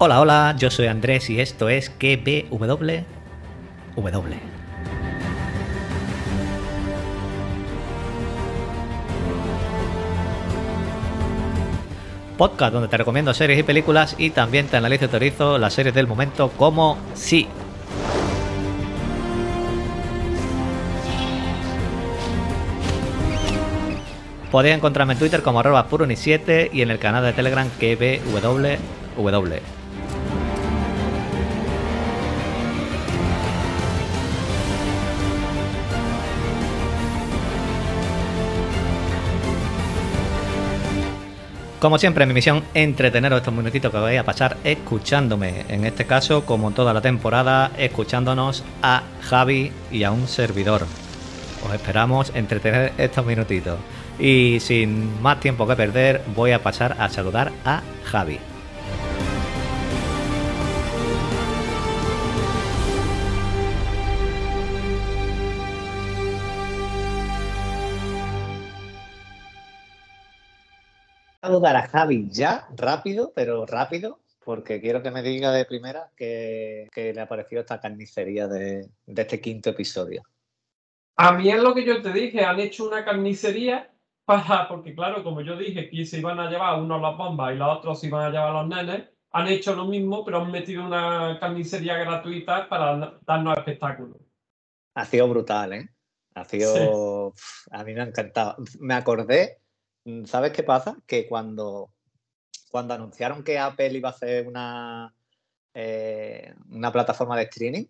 [0.00, 3.00] Hola, hola, yo soy Andrés y esto es KBW.
[12.36, 15.96] Podcast donde te recomiendo series y películas y también te analizo y teorizo las series
[15.96, 17.48] del momento como sí.
[24.52, 29.78] Podéis encontrarme en Twitter como arroba puruni7 y en el canal de Telegram KBWW.
[41.80, 45.64] Como siempre, mi misión entreteneros estos minutitos que vais a pasar escuchándome.
[45.68, 50.86] En este caso, como toda la temporada, escuchándonos a Javi y a un servidor.
[51.64, 53.78] Os esperamos entretener estos minutitos.
[54.18, 58.40] Y sin más tiempo que perder, voy a pasar a saludar a Javi.
[71.40, 76.88] Saludar a Javi ya, rápido, pero rápido, porque quiero que me diga de primera que,
[76.94, 80.22] le ha parecido esta carnicería de, este quinto episodio.
[81.16, 83.92] A mí es lo que yo te dije, han hecho una carnicería
[84.24, 87.56] para, porque claro, como yo dije, que se iban a llevar unos las bombas y
[87.56, 90.84] los otros se iban a llevar los nenes, han hecho lo mismo, pero han metido
[90.84, 94.16] una carnicería gratuita para darnos espectáculos.
[94.94, 95.88] Ha sido brutal, ¿eh?
[96.34, 97.34] Ha sido...
[97.70, 98.56] A mí me ha encantado.
[98.80, 99.58] Me acordé
[100.26, 100.96] ¿Sabes qué pasa?
[101.06, 101.92] Que cuando,
[102.70, 105.14] cuando anunciaron que Apple iba a hacer una,
[105.74, 107.84] eh, una plataforma de streaming,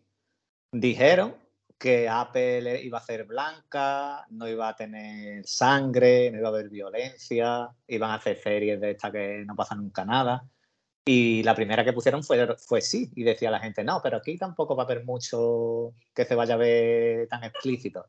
[0.73, 1.37] dijeron
[1.79, 6.69] que Apple iba a ser blanca, no iba a tener sangre, no iba a haber
[6.69, 10.45] violencia, iban a hacer series de estas que no pasa nunca nada.
[11.05, 14.37] Y la primera que pusieron fue, fue sí, y decía la gente, no, pero aquí
[14.37, 18.07] tampoco va a haber mucho que se vaya a ver tan explícito.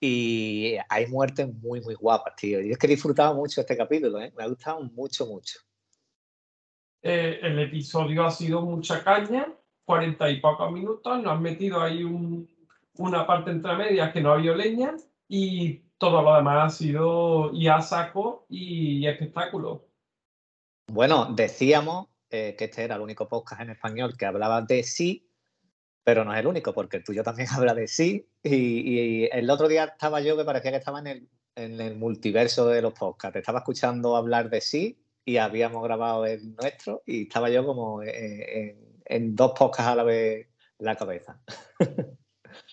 [0.00, 2.60] Y hay muertes muy, muy guapas, tío.
[2.60, 4.32] Y es que he disfrutado mucho este capítulo, ¿eh?
[4.36, 5.58] Me ha gustado mucho, mucho.
[7.02, 9.52] Eh, el episodio ha sido mucha caña,
[9.84, 11.22] cuarenta y pocos minutos.
[11.22, 14.96] Nos han metido ahí una parte entre medias que no había leña
[15.28, 19.88] y todo lo demás ha sido y a saco y espectáculo.
[20.90, 25.27] Bueno, decíamos eh, que este era el único podcast en español que hablaba de sí
[26.04, 28.26] pero no es el único, porque el tuyo también habla de sí.
[28.42, 32.66] Y, el otro día estaba yo que parecía que estaba en el, en el multiverso
[32.68, 33.36] de los podcasts.
[33.36, 39.36] Estaba escuchando hablar de sí y habíamos grabado el nuestro y estaba yo como en,
[39.36, 40.48] dos podcasts a la vez
[40.78, 41.40] en la cabeza.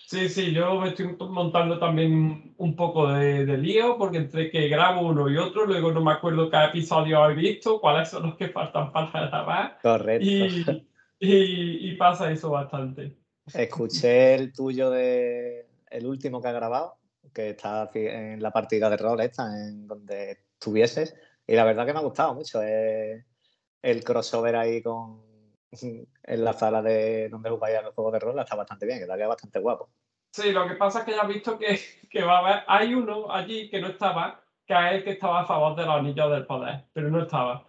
[0.06, 5.08] Sí, sí, yo me estoy montando también un poco de, lío porque entre que grabo
[5.08, 8.48] uno y otro, luego no me acuerdo qué episodio he visto, cuáles son los que
[8.48, 9.78] faltan para grabar.
[9.82, 10.24] Correcto.
[10.24, 10.86] Y,
[11.18, 13.16] y, y pasa eso bastante.
[13.54, 16.98] Escuché el tuyo de el último que ha grabado,
[17.32, 21.14] que está en la partida de rol esta, en donde estuvieses,
[21.46, 22.60] y la verdad que me ha gustado mucho.
[22.62, 25.26] el crossover ahí con
[26.22, 29.26] en la sala de donde jugáis los juegos de rol está bastante bien, que queda
[29.26, 29.90] bastante guapo.
[30.32, 31.78] Sí, lo que pasa es que ya has visto que,
[32.10, 35.40] que va a haber, hay uno allí que no estaba, que es el que estaba
[35.40, 37.65] a favor de los anillos del poder, pero no estaba.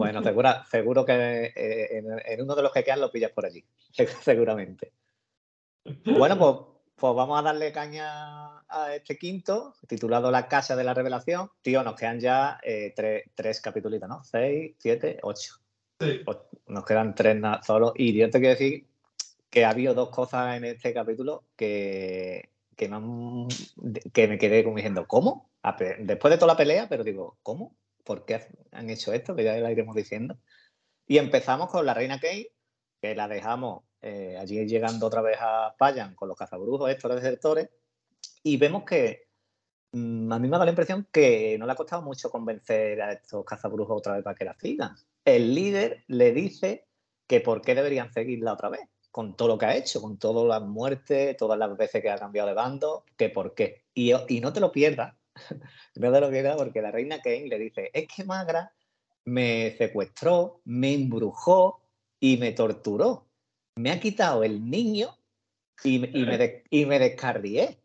[0.00, 0.22] Bueno,
[0.70, 3.64] seguro que eh, en, uno de los que quedan lo pillas por allí,
[4.22, 4.92] seguramente.
[6.04, 6.56] Bueno, pues,
[6.96, 11.50] pues, vamos a darle caña a este quinto, titulado La Casa de la Revelación.
[11.60, 14.24] Tío, nos quedan ya eh, tres, tres capítulos, ¿no?
[14.24, 15.54] Seis, siete, ocho.
[16.00, 16.22] Sí.
[16.66, 17.92] Nos quedan tres solo.
[17.94, 18.86] Y yo te quiero decir
[19.50, 23.48] que ha habido dos cosas en este capítulo que, que, me,
[24.12, 25.50] que me quedé como diciendo, ¿cómo?
[25.98, 27.74] Después de toda la pelea, pero digo, ¿cómo?
[28.10, 30.36] Por qué han hecho esto, que ya la iremos diciendo.
[31.06, 32.52] Y empezamos con la reina Kate,
[33.00, 37.70] que la dejamos eh, allí llegando otra vez a Payan con los cazabrujos, estos desertores,
[38.42, 39.28] y vemos que
[39.92, 43.12] mm, a mí me da la impresión que no le ha costado mucho convencer a
[43.12, 44.96] estos cazabrujos otra vez para que la sigan.
[45.24, 46.88] El líder le dice
[47.28, 50.48] que por qué deberían seguirla otra vez, con todo lo que ha hecho, con todas
[50.48, 53.84] las muertes, todas las veces que ha cambiado de bando, que por qué.
[53.94, 55.14] Y no te lo pierdas,
[55.96, 58.72] no de lo que era porque la reina Kane le dice, es que Magra
[59.24, 61.80] me secuestró, me embrujó
[62.18, 63.26] y me torturó.
[63.76, 65.08] Me ha quitado el niño
[65.84, 66.10] y, me,
[66.70, 67.78] y me descarrié.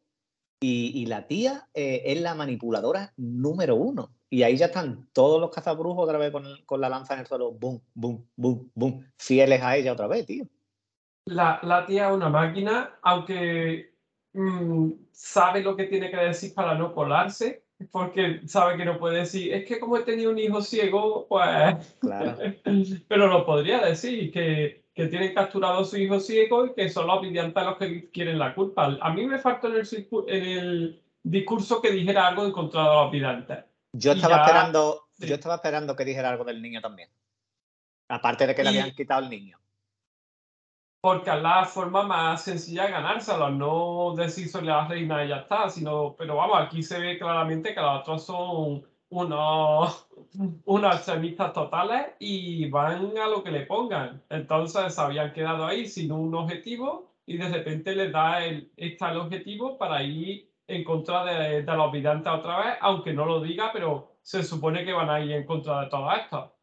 [0.62, 4.16] Y, la tía eh, es la manipuladora número uno.
[4.32, 7.28] Y ahí ya están todos los cazabrujos otra vez con, con, la lanza en el
[7.28, 10.48] suelo, boom, boom, boom, boom, fieles a ella otra vez, tío.
[11.26, 13.95] La, la tía es una máquina, aunque
[14.36, 19.20] mm, sabe lo que tiene que decir para no colarse, porque sabe que no puede
[19.20, 21.98] decir, es que como he tenido un hijo ciego, pues...
[22.00, 22.38] Claro.
[23.08, 27.08] Pero lo podría decir, que, que tienen capturado a su hijo ciego y que son
[27.08, 28.98] los videntes los que quieren la culpa.
[29.02, 32.96] A mí me faltó en el, en el discurso que dijera algo en contra de
[32.96, 33.66] los videntes.
[33.92, 37.10] Yo estaba, esperando, yo estaba esperando que dijera algo del niño también.
[38.08, 39.58] Aparte de que le habían quitado el niño.
[41.06, 45.36] Porque es la forma más sencilla de ganárselo, no decir soy la reina y ya
[45.42, 50.10] está, sino, pero vamos, aquí se ve claramente que los otros son unos,
[50.66, 54.24] unos extremistas totales y van a lo que le pongan.
[54.32, 59.12] Entonces se habían quedado ahí sin un objetivo y de repente les da el, está
[59.12, 63.42] el objetivo para ir en contra de, de los videntes otra vez, aunque no lo
[63.42, 66.56] diga, pero se supone que van a ir en contra de todo esto.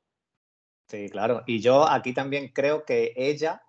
[0.88, 1.44] Sí, claro.
[1.46, 3.62] Y yo aquí también creo que ella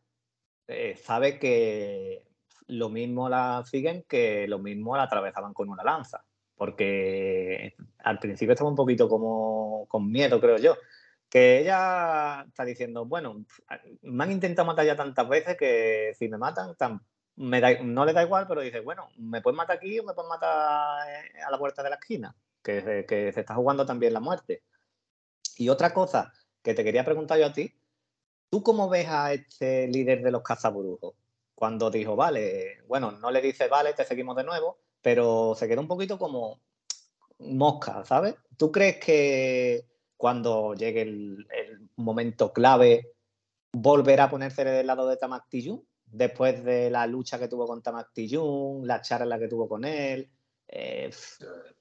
[0.68, 2.24] eh, sabe que
[2.68, 6.24] lo mismo la siguen que lo mismo la atravesaban con una lanza.
[6.56, 10.76] Porque al principio estaba un poquito como con miedo, creo yo.
[11.30, 13.44] Que ella está diciendo, bueno,
[14.04, 16.76] me han intentado matar ya tantas veces que si me matan,
[17.36, 21.08] no le da igual, pero dice, bueno, me pueden matar aquí o me pueden matar
[21.10, 24.64] eh, a la puerta de la esquina, que, que se está jugando también la muerte.
[25.58, 26.32] Y otra cosa
[26.62, 27.74] que te quería preguntar yo a ti,
[28.54, 31.16] ¿tú cómo ves a este líder de los cazaburujos?
[31.56, 35.82] Cuando dijo, vale, bueno, no le dice, vale, te seguimos de nuevo, pero se quedó
[35.82, 36.62] un poquito como
[37.40, 38.36] mosca, ¿sabes?
[38.56, 41.48] ¿Tú crees que cuando llegue el,
[41.96, 43.14] momento clave
[43.72, 45.46] volverá a ponerse del lado de Tamak
[46.06, 48.12] Después de la lucha que tuvo con Tamak
[48.84, 50.30] la charla que tuvo con él,
[50.68, 51.10] eh,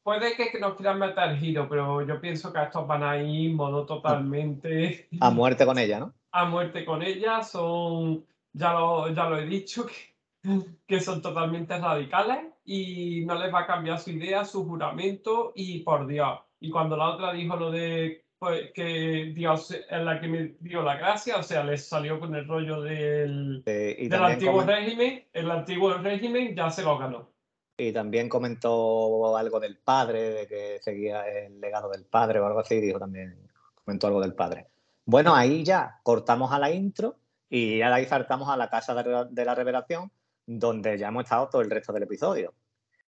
[0.02, 3.84] Puede que nos quieran meter giro, pero yo pienso que estos van a ir modo
[3.84, 5.06] totalmente.
[5.20, 6.14] A muerte con ella, ¿no?
[6.32, 7.42] A muerte con ella.
[7.42, 13.52] Son, ya lo, ya lo he dicho, que, que son totalmente radicales y no les
[13.52, 16.40] va a cambiar su idea, su juramento y por Dios.
[16.60, 20.82] Y cuando la otra dijo lo de pues, que Dios es la que me dio
[20.82, 25.94] la gracia, o sea, les salió con el rollo del, del antiguo régimen, el antiguo
[25.94, 27.30] régimen ya se lo ganó.
[27.76, 32.58] Y también comentó algo del padre, de que seguía el legado del padre o algo
[32.58, 33.48] así, dijo también,
[33.84, 34.66] comentó algo del padre.
[35.04, 37.16] Bueno, ahí ya cortamos a la intro
[37.48, 40.12] y ya ahí saltamos a la casa de la revelación,
[40.46, 42.54] donde ya hemos estado todo el resto del episodio.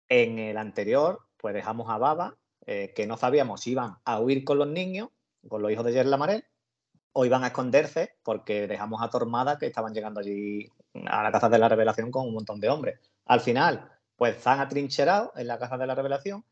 [0.08, 2.36] En el anterior, pues dejamos a Baba,
[2.66, 5.10] eh, que no sabíamos si iban a huir con los niños,
[5.46, 6.44] con los hijos de Yerla Marel,
[7.12, 10.68] o iban a esconderse, porque dejamos a Tormada, que estaban llegando allí
[11.06, 12.98] a la casa de la revelación con un montón de hombres.
[13.26, 16.44] Al final, pues están atrincherados en la Casa de la Revelación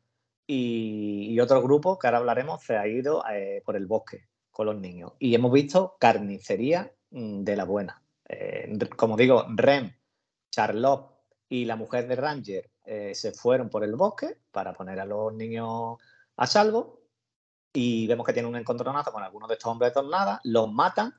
[0.47, 4.77] y, otro grupo, que ahora hablaremos, se ha ido eh, por el bosque con los
[4.77, 5.13] niños.
[5.19, 8.03] Y hemos visto carnicería mm, de la buena.
[8.29, 9.93] Eh, como digo, Rem,
[10.51, 11.11] Charlotte
[11.49, 15.33] y la mujer de Ranger eh, se fueron por el bosque para poner a los
[15.35, 15.99] niños
[16.37, 17.01] a salvo.
[17.73, 21.15] Y vemos que tiene un encontronazo con algunos de estos hombres de tornada, los matan.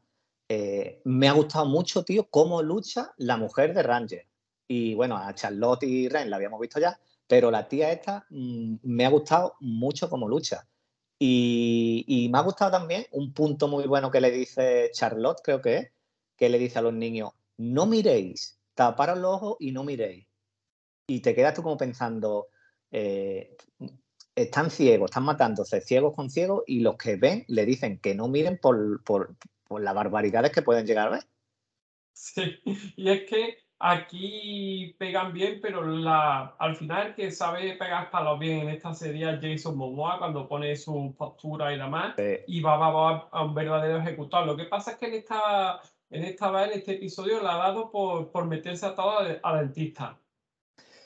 [1.03, 4.27] me ha gustado mucho, tío, cómo lucha la mujer de Ranger
[4.68, 8.77] y bueno, a Charlotte y Ren la habíamos visto ya, pero la tía esta mm,
[8.83, 10.68] me ha gustado mucho como lucha.
[11.25, 15.78] Y, me ha gustado también un punto muy bueno que le dice Charlotte, creo que
[15.78, 15.92] es,
[16.36, 20.28] que le dice a los niños, no miréis, taparos los ojos y no miréis.
[21.08, 22.48] Y te quedas tú como pensando,
[22.92, 23.56] eh,
[24.36, 28.27] están ciegos, están matándose ciegos con ciegos y los que ven le dicen que no
[28.27, 29.38] miren por, por
[29.70, 31.24] las barbaridades que pueden llegar a ver.
[32.12, 32.60] Sí,
[32.98, 38.62] y es que Aquí pegan bien, pero la, al final que sabe pegar palos bien
[38.62, 42.16] en esta serie Jason Momoa cuando pone su postura y demás
[42.48, 44.46] y va, va, a un verdadero ejecutor.
[44.46, 47.92] Lo que pasa es que en esta, en esta en este episodio, le ha dado
[47.92, 50.18] por, por meterse a todo a, dentista.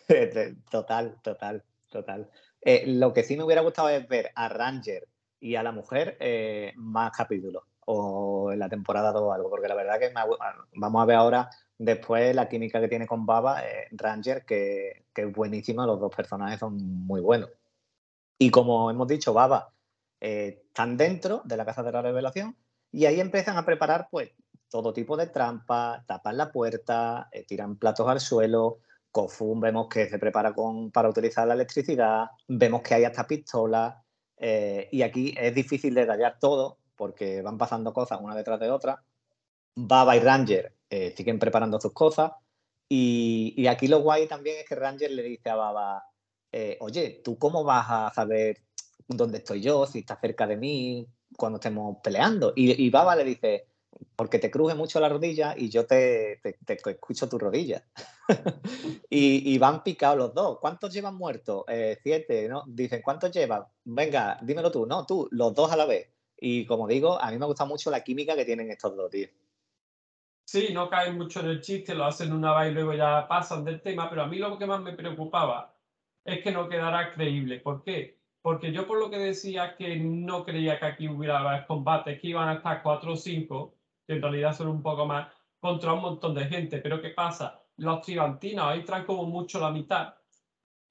[0.70, 2.30] Total, total, total.
[2.62, 5.08] Eh, lo que sí me hubiera gustado es ver a Ranger
[5.40, 9.68] y a la mujer eh, más capítulos o en la temporada 2 o algo, porque
[9.68, 10.14] la verdad que
[10.76, 15.34] vamos a ver ahora Después la química que tiene con Baba, eh, Ranger, que, es
[15.34, 17.50] buenísima, los dos personajes son muy buenos.
[18.40, 19.72] Y como hemos dicho, Baba
[20.20, 22.56] eh, están dentro de la Casa de la Revelación
[22.92, 24.32] y ahí empiezan a preparar pues
[24.70, 28.80] todo tipo de trampas, tapan la puerta, eh, tiran platos al suelo,
[29.12, 33.96] Kofun vemos que se prepara con, para utilizar la electricidad, vemos que hay hasta pistolas
[34.40, 39.04] y aquí es difícil detallar todo porque van pasando cosas una detrás de otra.
[39.76, 42.32] Baba y Ranger eh, siguen preparando sus cosas.
[42.89, 46.03] Y, aquí lo guay también es que Ranger le dice a Baba,
[46.51, 48.63] eh, oye, ¿tú cómo vas a saber
[49.08, 52.53] dónde estoy yo, si estás cerca de mí, cuando estemos peleando?
[52.56, 53.67] Y, Baba le dice,
[54.15, 57.84] porque te cruje mucho la rodilla y yo te, escucho tu rodilla.
[59.10, 60.60] y, van picados los dos.
[60.60, 61.65] ¿Cuántos llevan muertos?
[61.67, 62.63] Eh, siete, ¿no?
[62.67, 63.65] Dicen, ¿cuántos llevan?
[63.84, 64.86] Venga, dímelo tú.
[64.86, 66.08] No, tú, los dos a la vez.
[66.39, 69.27] Y como digo, a mí me gusta mucho la química que tienen estos dos, tío.
[70.48, 73.66] Sí, no caen mucho en el chiste, lo hacen una vez y luego ya pasan
[73.66, 75.75] del tema, pero a mí lo que más me preocupaba
[76.24, 77.60] es que no quedara creíble.
[77.60, 78.22] ¿Por qué?
[78.42, 82.48] Porque yo por lo que decía que no creía que aquí hubiera combates, que iban
[82.48, 83.75] a estar cuatro o cinco,
[84.08, 85.27] que en realidad son un poco más,
[85.60, 86.77] contra un montón de gente.
[86.77, 87.62] Pero ¿qué pasa?
[87.75, 90.16] Los tribantinos entran como mucho la mitad,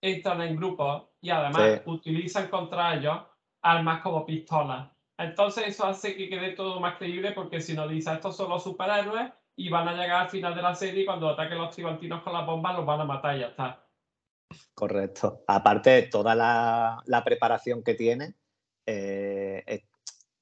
[0.03, 3.23] entran en grupos y además utilizan contra ellos
[3.63, 4.91] armas como pistolas.
[5.17, 8.63] Entonces eso hace que quede todo más creíble porque si no dice estos son los
[8.63, 12.23] superhéroes y van a llegar al final de la serie y cuando ataquen los tribantinos
[12.23, 13.83] con las bombas los van a matar y ya está.
[14.75, 15.43] Correcto.
[15.47, 18.35] Aparte de toda la, preparación que tiene,
[18.85, 19.83] eh,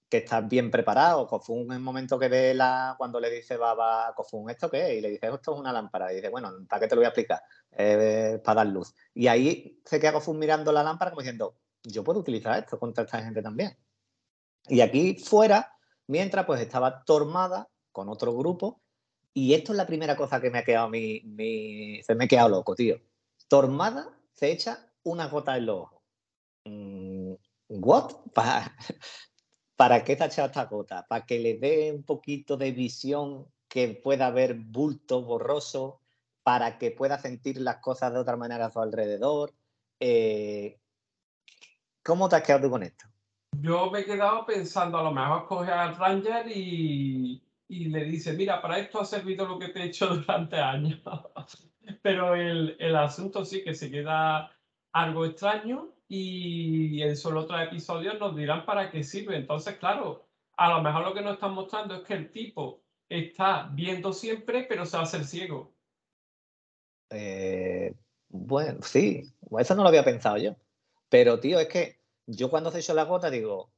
[0.08, 1.26] que está bien preparado.
[1.26, 4.96] Kofun en el momento que ve la, cuando le dice Baba a Kofun, ¿esto qué?
[4.96, 6.12] Y le dice, esto es una lámpara.
[6.12, 7.40] Y dice, bueno, ¿para qué te lo voy a explicar?
[7.70, 8.94] para dar luz.
[9.14, 13.04] Y ahí se queda Kofun mirando la lámpara como diciendo, yo puedo utilizar esto contra
[13.04, 13.76] esta gente también.
[14.68, 18.83] Y aquí fuera, mientras pues estaba Tormada con otro grupo,
[19.34, 22.48] y esto es la primera cosa que me ha quedado mi, se me ha quedado
[22.48, 23.00] loco, tío.
[23.48, 26.02] Tormada se echa una gota en los ojos.
[26.64, 27.32] Mm,
[27.68, 28.12] ¿What?
[29.76, 31.04] ¿Para, qué te ha echado esta gota?
[31.08, 36.00] ¿Para que le dé un poquito de visión que pueda ver bulto borroso?
[36.44, 39.52] ¿Para que pueda sentir las cosas de otra manera a su alrededor?
[39.98, 40.78] Eh,
[42.04, 43.06] ¿Cómo te has quedado tú con esto?
[43.60, 47.42] Yo me he quedado pensando, a lo mejor coge al Ranger y,
[47.74, 51.00] y le dice, mira, para esto ha servido lo que te he hecho durante años.
[52.02, 54.50] Pero el, el, asunto sí que se queda
[54.92, 59.36] algo extraño y en solo otros episodios nos dirán para qué sirve.
[59.36, 63.68] Entonces, claro, a lo mejor lo que nos están mostrando es que el tipo está
[63.72, 65.74] viendo siempre, pero se a hacer ciego.
[67.10, 67.92] Eh,
[68.28, 69.24] bueno, sí,
[69.58, 70.54] eso no lo había pensado yo.
[71.08, 73.73] Pero, tío, es que yo cuando se hecho la gota digo,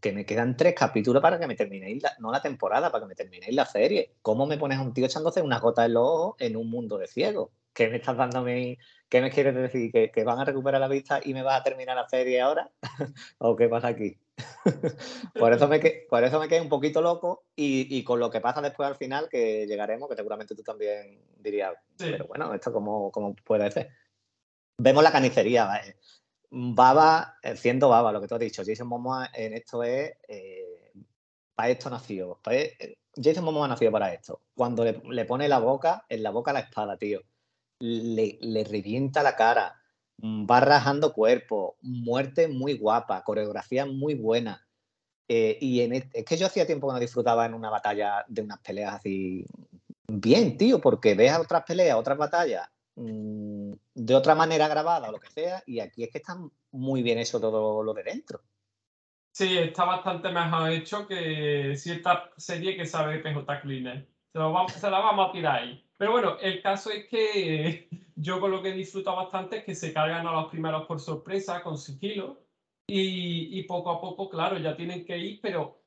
[0.00, 3.08] que me quedan tres capítulos para que me terminéis, la, no la temporada, para que
[3.08, 4.14] me terminéis la serie.
[4.22, 6.98] ¿Cómo me pones a un tío echándose una gota en los ojos en un mundo
[6.98, 7.50] de ciegos?
[7.72, 8.78] ¿Qué me estás dando a mí?
[9.08, 9.92] ¿Qué me quieres decir?
[9.92, 12.70] ¿Que, van a recuperar la vista y me vas a terminar la serie ahora?
[13.38, 14.18] ¿O qué pasa aquí?
[15.38, 18.62] por, eso me por eso me quedé un poquito loco y, con lo que pasa
[18.62, 23.36] después al final, que llegaremos, que seguramente tú también dirías, pero bueno, ¿esto cómo, cómo
[23.44, 23.90] puede ser?
[24.78, 25.96] Vemos la canicería, ¿vale?
[26.50, 30.92] Baba, eh, siendo Baba, lo que tú has dicho, Jason Momoa en esto es, eh,
[31.54, 32.40] para esto nació.
[32.50, 34.40] E, Jason Momoa para esto.
[34.54, 37.22] Cuando le, pone la boca, en la boca la espada, tío,
[37.78, 39.80] le, revienta la cara,
[40.18, 44.66] mm, va rajando cuerpo, muerte muy guapa, coreografía muy buena.
[45.28, 48.42] Eh, y en es que yo hacía tiempo que no disfrutaba en una batalla de
[48.42, 49.46] unas peleas así
[50.08, 52.68] bien, tío, porque ves a otras peleas, otras batallas
[53.00, 56.36] Mm, de otra manera grabada o lo que sea, y aquí es que está
[56.72, 58.42] muy bien eso todo lo de dentro.
[59.32, 64.06] Sí, está bastante mejor hecho que cierta serie que sabe PJ Cleaner.
[64.32, 65.82] Se, se, la vamos a tirar ahí.
[65.96, 69.94] Pero bueno, el caso es que yo con lo que disfruto bastante es que se
[69.94, 72.42] cargan a los primeros por sorpresa, con sigilo,
[72.86, 75.80] y, y poco a poco, claro, ya tienen que ir, pero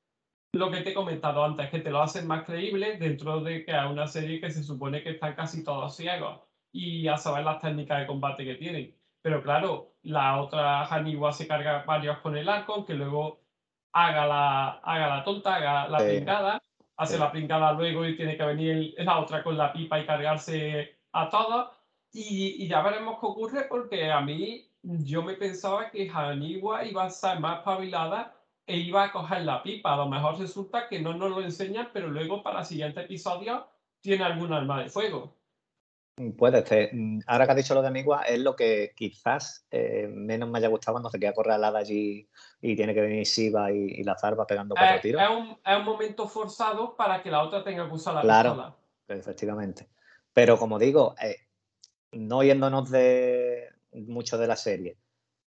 [0.53, 3.74] lo que te he comentado antes, que te lo hacen más creíble dentro de que
[3.74, 6.41] hay una serie que se supone que están casi todos ciegos
[6.74, 8.94] y a saber las técnicas de combate que tienen.
[9.22, 13.42] Pero claro, la otra Haniwa se carga varios con el arco, que luego
[13.94, 16.62] haga la, haga la tonta, haga la pringada,
[16.98, 20.98] hace la pringada luego y tiene que venir la otra con la pipa y cargarse
[21.13, 21.70] a todas.
[22.12, 27.06] Y, y, ya veremos qué ocurre, porque a mí yo me pensaba que Haniwa iba
[27.06, 29.94] a ser más espabilada e iba a coger la pipa.
[29.94, 33.68] A lo mejor resulta que no nos lo enseñan, pero luego para el siguiente episodio
[34.01, 35.36] tiene algún arma de fuego.
[36.38, 36.91] Puede ser.
[37.25, 40.67] Ahora que has dicho lo de Amigua, es lo que quizás eh, menos me haya
[40.67, 42.29] gustado cuando se queda corralada allí
[42.62, 45.22] y tiene que venir Shiva y, la zarba pegando cuatro eh, tiros.
[45.24, 48.75] Es un, es un, momento forzado para que la otra tenga que usar la claro,
[49.08, 49.89] Efectivamente.
[50.34, 51.48] Pero como digo, eh,
[52.12, 54.98] no yéndonos de mucho de la serie,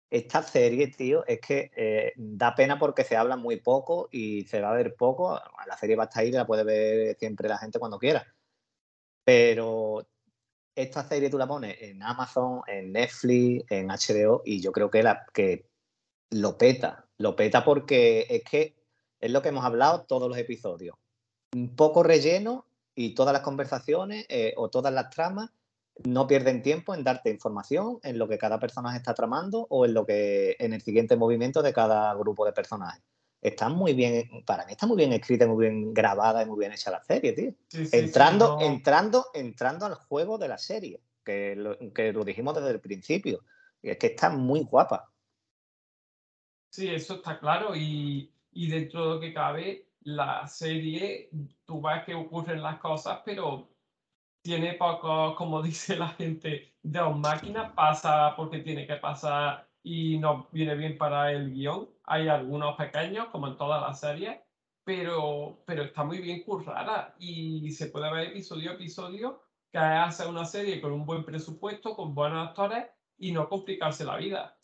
[0.08, 4.70] esta serie, tío, es que da pena porque se habla muy poco y se va
[4.70, 5.38] a ver poco.
[5.66, 8.24] La serie va a estar ahí y la puede ver siempre la gente cuando quiera.
[9.24, 10.06] Pero
[10.76, 15.02] esta serie tú la pones en Amazon, en Netflix, en HBO y yo creo que,
[15.02, 15.66] la, que
[16.30, 18.76] lo peta, lo peta porque es que
[19.18, 20.94] es lo que hemos hablado todos los episodios.
[21.54, 25.50] Un poco relleno y todas las conversaciones eh, o todas las tramas
[26.04, 29.94] no pierden tiempo en darte información en lo que cada personaje está tramando o en
[29.94, 33.02] lo que en el siguiente movimiento de cada grupo de personajes.
[33.40, 36.72] Está muy bien, para mí está muy bien escrita, muy bien grabada y muy bien
[36.72, 37.54] hecha la serie, tío.
[37.92, 42.80] entrando, entrando, entrando al juego de la serie, que lo, que lo dijimos desde el
[42.80, 43.44] principio.
[43.82, 45.12] Y es que está muy guapa.
[46.70, 47.74] Sí, eso está claro.
[47.76, 51.30] Y, y dentro de lo que cabe, la serie,
[51.64, 53.68] tú ves que ocurren las cosas, pero
[54.42, 60.18] tiene poco, como dice la gente, de un máquina, pasa porque tiene que pasar y
[60.18, 61.88] no viene bien para el guion.
[62.06, 64.38] Hay algunos pequeños, como en todas las series,
[64.84, 70.26] pero, pero está muy bien currada y se puede ver episodio a episodio que hace
[70.26, 72.86] una serie con un buen presupuesto, con buenos actores
[73.18, 74.56] y no complicarse la vida.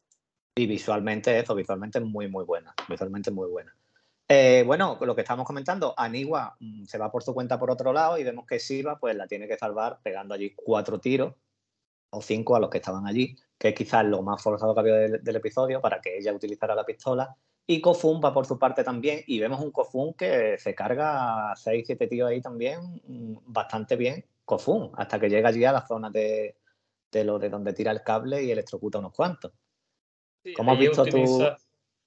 [0.55, 3.75] Y visualmente eso, visualmente muy, muy buena, visualmente muy buena.
[4.29, 7.93] Eh, bueno, lo que estamos comentando, Anigua mm, se va por su cuenta por otro
[7.93, 11.35] lado y vemos que Silva pues la tiene que salvar pegando allí cuatro tiros
[12.12, 14.95] o cinco a los que estaban allí, que es quizás lo más forzado que había
[14.95, 17.35] del, episodio para que ella utilizara la pistola.
[17.66, 21.57] Y Kofun va por su parte también y vemos un Kofun que se carga a
[21.57, 25.87] seis, siete tíos ahí también mm, bastante bien, Kofun, hasta que llega allí a la
[25.87, 26.57] zona de,
[27.12, 29.52] lo de donde tira el cable y electrocuta unos cuantos.
[30.57, 31.25] ¿Cómo has visto tú?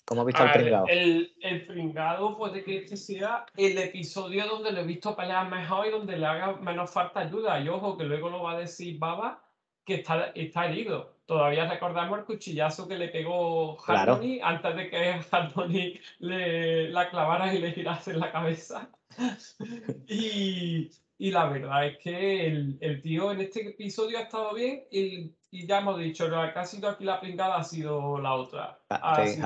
[0.05, 0.85] ¿Cómo has visto el pringado?
[0.87, 5.91] El, pringado puede que este sea el episodio donde lo he visto pelear mejor y
[5.91, 7.59] donde le haga menos falta ayuda.
[7.59, 9.41] Y ojo, que luego lo va a decir Baba,
[9.85, 11.15] que está, está herido.
[11.25, 17.53] Todavía recordamos el cuchillazo que le pegó Harmony antes de que Harmony le la clavara
[17.53, 18.89] y le girase en la cabeza.
[20.07, 24.83] y, y, la verdad es que el, el, tío en este episodio ha estado bien
[24.91, 28.33] y, y ya hemos dicho, lo que ha sido aquí la pringada ha sido la
[28.33, 28.79] otra.
[28.89, 29.39] Ah, sí,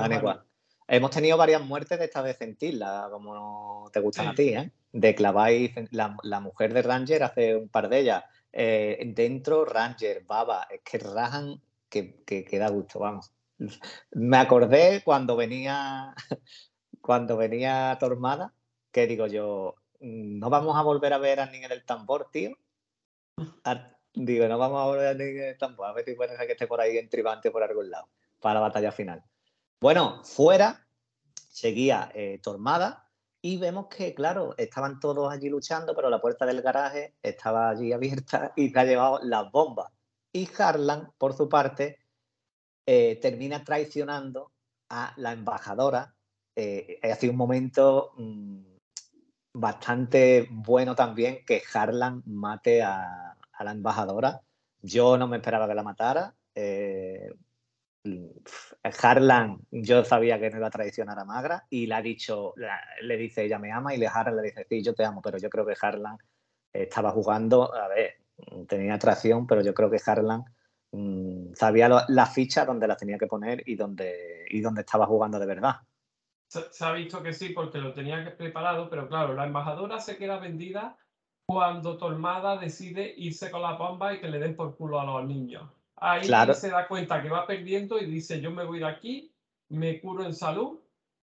[0.88, 4.72] Hemos tenido varias muertes de esta de sentirla, como te gustan a ti, ¿eh?
[4.92, 8.24] De claváis, la, la, mujer de Ranger hace un par de ellas.
[8.52, 13.32] Eh, dentro, Ranger, Baba, es que rajan que, que, da gusto, vamos.
[14.12, 16.14] Me acordé cuando venía,
[17.00, 18.54] cuando venía Tormada,
[18.90, 22.56] que digo yo, no vamos a volver a ver a Ning en el tambor, tío.
[24.14, 26.52] digo, no vamos a volver a Ning en el tambor, a ver si puede que
[26.52, 28.08] esté por ahí en tribante por algún lado,
[28.40, 29.22] para la batalla final.
[29.80, 30.86] Bueno, fuera
[31.34, 33.09] seguía eh, Tormada
[33.42, 37.92] y vemos que, claro, estaban todos allí luchando, pero la puerta del garaje estaba allí
[37.92, 39.90] abierta y se ha llevado las bombas.
[40.32, 41.98] Y Harlan, por su parte,
[42.86, 44.52] eh, termina traicionando
[44.90, 46.14] a la embajadora.
[46.54, 48.62] Eh, ha sido un momento mm,
[49.54, 54.42] bastante bueno también que Harlan mate a, a, la embajadora.
[54.82, 56.34] Yo no me esperaba que la matara.
[59.02, 62.54] Harlan, yo sabía que no iba a traicionar a Magra y le ha dicho,
[63.02, 65.38] le dice ella me ama y le Harlan le dice sí, yo te amo, pero
[65.38, 66.16] yo creo que Harlan
[66.72, 68.20] estaba jugando, a ver,
[68.68, 70.44] tenía atracción, pero yo creo que Harlan
[70.92, 75.38] mm, sabía la fichas donde las tenía que poner y donde, y donde estaba jugando
[75.38, 75.76] de verdad.
[76.48, 80.38] Se, ha visto que sí, porque lo tenía preparado, pero claro, la embajadora se queda
[80.38, 80.96] vendida
[81.46, 85.26] cuando Tormada decide irse con la bomba y que le den por culo a los
[85.26, 85.68] niños.
[86.00, 89.34] Ahí se da cuenta que va perdiendo y dice, yo me voy de aquí,
[89.68, 90.80] me curo en salud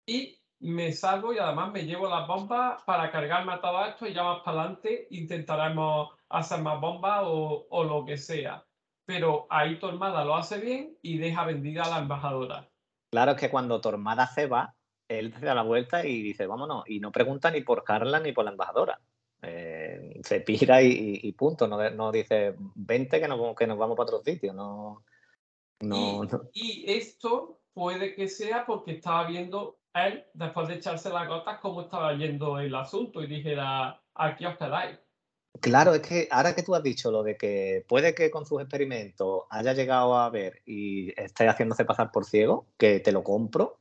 [0.04, 4.14] y me salvo y además me llevo las bombas para cargarme a todo esto y
[4.14, 8.64] ya más para adelante intentaremos hacer más bombas o, o lo que sea.
[9.06, 12.68] Pero ahí Tormada lo hace bien y deja vendida a la embajadora.
[13.12, 14.74] Claro, es que cuando Tormada se va,
[15.08, 18.32] él se da la vuelta y dice, vámonos, y no pregunta ni por Carla ni
[18.32, 18.98] por la embajadora.
[19.46, 21.66] Eh, se pira y, punto.
[21.68, 24.52] No, no, dice, vente que nos, que nos vamos para otro sitio.
[24.52, 25.04] No,
[25.80, 31.58] no, y, esto puede que sea porque estaba viendo él, después de echarse las gotas,
[31.60, 34.98] cómo estaba yendo el asunto y dijera, aquí os quedáis.
[35.60, 38.60] Claro, es que ahora que tú has dicho lo de que puede que con sus
[38.60, 43.78] experimentos haya llegado a ver y esté haciéndose pasar por ciego, que te lo compro,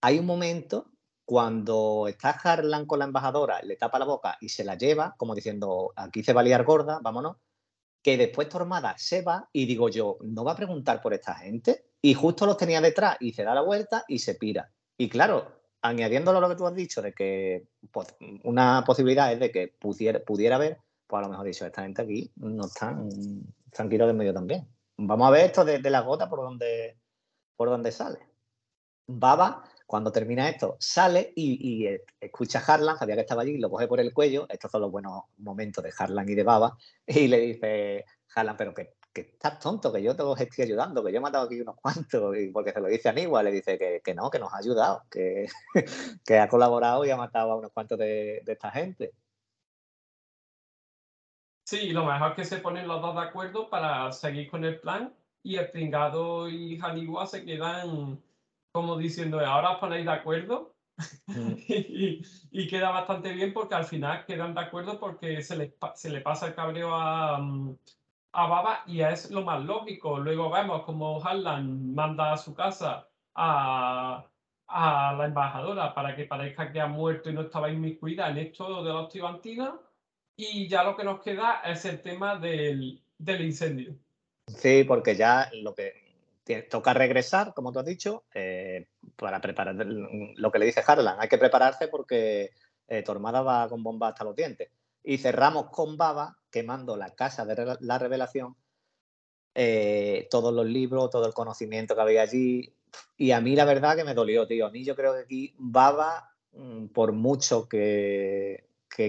[0.00, 0.89] hay un momento
[1.30, 5.36] cuando está Harlan con la embajadora, le tapa la boca y se la lleva, como
[5.36, 7.36] diciendo, aquí se va a liar gorda, vámonos,
[8.02, 11.84] que después Tormada se va y digo yo, ¿no va a preguntar por esta gente?
[12.02, 14.72] Y justo los tenía detrás y se da la vuelta y se pira.
[14.98, 18.08] Y claro, añadiéndolo a lo que tú has dicho, de que pues,
[18.42, 22.02] una posibilidad es de que pudiera, pudiera haber, pues a lo mejor dicho, esta gente
[22.02, 23.08] aquí no están
[23.70, 24.66] tranquilos de medio también.
[24.96, 26.98] Vamos a ver esto de, la gota por donde,
[27.54, 28.18] por donde sale.
[29.06, 33.68] Baba cuando termina esto, sale y, eh, escucha a Harlan, sabía que estaba allí, lo
[33.68, 36.76] coge por el cuello, estos son los buenos momentos de Harlan y de Baba,
[37.08, 41.18] y le dice, Harlan, pero que, estás tonto, que yo te estoy ayudando, que yo
[41.18, 44.14] he matado aquí unos cuantos, y porque se lo dice a Aníbal, le dice que,
[44.14, 45.48] no, que nos ha ayudado, que,
[46.24, 49.10] que, ha colaborado y ha matado a unos cuantos de, esta gente.
[51.64, 54.78] Sí, lo mejor es que se ponen los dos de acuerdo para seguir con el
[54.78, 58.22] plan y el pringado y Hannibal se quedan
[58.72, 60.74] como diciendo, ahora os ponéis de acuerdo,
[61.26, 61.54] Mm.
[62.50, 66.20] y, queda bastante bien porque al final quedan de acuerdo porque se le, se le
[66.20, 67.36] pasa el cabreo a,
[68.32, 70.18] a Baba y es lo más lógico.
[70.18, 74.26] Luego vemos como Harlan manda a su casa a,
[74.66, 78.82] a la embajadora para que parezca que ha muerto y no estaba inmiscuida en esto
[78.84, 79.74] de los tibantinas.
[80.36, 83.94] Y ya lo que nos queda es el tema del, del incendio.
[84.46, 86.09] Sí, porque ya lo que
[86.68, 91.16] toca regresar, como tú has dicho, eh, para preparar lo que le dice Harlan.
[91.18, 92.50] Hay que prepararse porque
[92.88, 94.70] eh, Tormada va con bomba hasta los dientes.
[95.02, 98.56] Y cerramos con Baba quemando la casa de la revelación,
[99.54, 102.74] eh, todos los libros, todo el conocimiento que había allí.
[103.16, 104.66] Y a mí la verdad que me dolió, tío.
[104.66, 108.66] A mí yo creo que aquí Baba, mm, por mucho que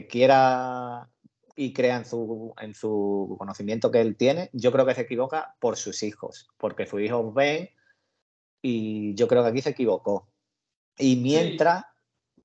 [0.09, 1.09] quiera
[1.55, 5.55] y crea en su, en su conocimiento que él tiene, yo creo que se equivoca
[5.59, 7.69] por sus hijos, porque sus hijos ven
[8.61, 10.27] y yo creo que aquí se equivocó.
[10.97, 11.85] Y mientras...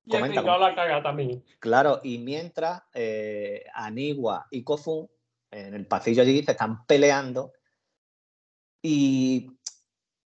[0.05, 1.45] Y comenta, la caga también.
[1.59, 5.09] Claro, y mientras eh, Anigua y Kofun
[5.51, 7.53] en el pasillo allí se están peleando
[8.83, 9.51] y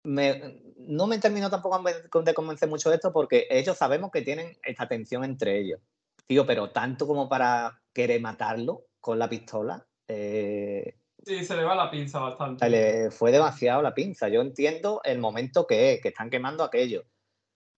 [0.05, 1.83] no me termino tampoco
[2.23, 5.81] de convencer mucho de esto porque ellos sabemos que tienen esta tensión entre ellos.
[6.27, 9.87] Tío, pero tanto como para querer matarlo con la pistola.
[10.07, 12.69] Eh, sí, se le va la pinza bastante.
[12.69, 14.29] Le fue demasiado la pinza.
[14.29, 17.05] Yo entiendo el momento que es, que están quemando aquello.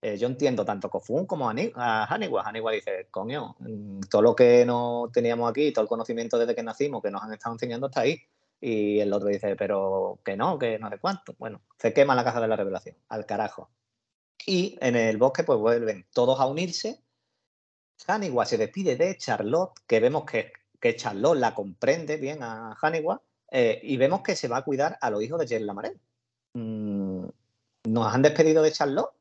[0.04, 2.42] Eh, yo entiendo tanto a Kofun como a, Haniwa.
[2.42, 6.62] Haniwa dice, coño, mm, todo lo que no teníamos aquí, todo el conocimiento desde que
[6.64, 8.20] nacimos, que nos han estado enseñando, está ahí.
[8.60, 11.34] Y el otro dice, pero que no, que no sé cuánto.
[11.38, 13.70] Bueno, se quema la casa de la revelación, al carajo.
[14.46, 17.01] Y en el bosque, pues vuelven todos a unirse.
[18.06, 20.52] Haniwa se despide de Charlotte, que vemos que
[20.82, 24.98] que Charlotte la comprende bien a Haniwa eh, y vemos que se va a cuidar
[25.00, 25.98] a los hijos de Jen Lamarel.
[26.54, 27.26] Mm,
[27.88, 29.14] ¿Nos han despedido de Charlotte?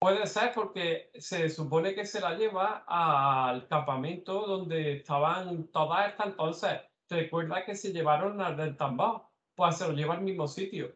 [0.00, 6.28] Puede ser porque se supone que se la lleva al campamento donde estaban todas estas
[6.28, 6.80] entonces.
[7.10, 10.94] Recuerda que se llevaron al del tambor, pues se lo lleva al mismo sitio.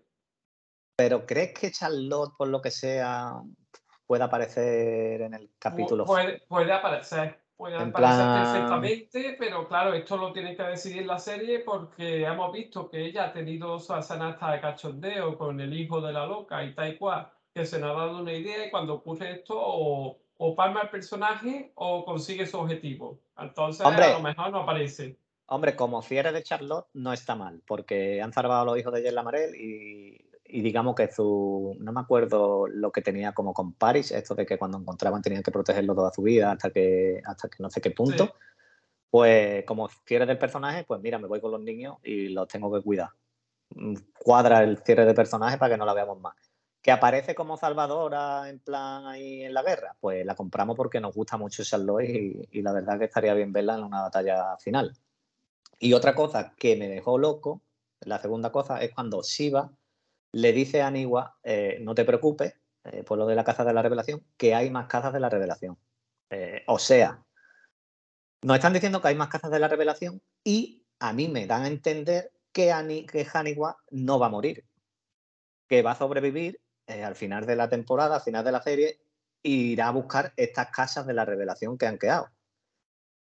[0.96, 3.42] ¿Pero crees que Charlotte, por lo que sea,
[4.12, 6.04] pueda aparecer en el capítulo?
[6.04, 11.60] Puede, puede aparecer, Puede parecer perfectamente, pero claro, esto lo tiene que decidir la serie
[11.60, 16.12] porque hemos visto que ella ha tenido su sanasta de cachondeo con el hijo de
[16.12, 19.30] la loca y tal cual, que se nos ha dado una idea y cuando ocurre
[19.30, 23.18] esto o, o palma el personaje o consigue su objetivo.
[23.38, 25.16] Entonces a lo mejor no aparece.
[25.46, 29.00] Hombre, como cierre de Charlotte no está mal, porque han salvado a los hijos de
[29.00, 33.72] Jen Lamarel y y digamos que su, no me acuerdo lo que tenía como con
[33.72, 37.48] Paris, esto de que cuando encontraban tenían que protegerlo toda su vida hasta que, hasta
[37.48, 38.34] que no sé qué punto,
[39.10, 42.72] pues como cierre del personaje, pues mira, me voy con los niños y los tengo
[42.72, 43.08] que cuidar.
[43.70, 46.34] Mm, cuadra el cierre de personaje para que no la veamos más.
[46.82, 51.14] Que aparece como salvadora en plan ahí en la guerra, pues la compramos porque nos
[51.14, 54.92] gusta mucho Charlotte y, y la verdad que estaría bien verla en una batalla final.
[55.78, 57.62] Y otra cosa que me dejó loco,
[58.00, 59.70] la segunda cosa, es cuando Shiva
[60.32, 63.72] le dice a Aniwa, eh, no te preocupes eh, por lo de la caza de
[63.72, 65.78] la revelación, que hay más cazas de la revelación.
[66.30, 67.22] Eh, o sea,
[68.42, 71.62] nos están diciendo que hay más cazas de la revelación y a mí me dan
[71.62, 74.64] a entender que, Ani, que Haniwa no va a morir,
[75.68, 79.00] que va a sobrevivir al final de la temporada, al final de la serie,
[79.42, 82.28] e irá a buscar estas casas de la revelación que han quedado.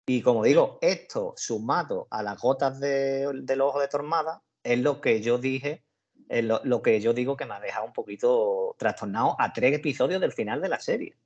[0.06, 5.00] Y como digo, esto sumado a las gotas de, del ojo de Tormada es lo
[5.00, 5.84] que yo dije
[6.32, 10.32] lo, que yo digo que me ha dejado un poquito trastornado a tres episodios del
[10.32, 11.18] final de la serie.